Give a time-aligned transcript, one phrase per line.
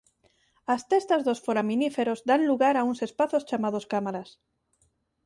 [0.73, 4.29] As testas dos foraminíferos dan lugar a uns espazos chamados cámaras.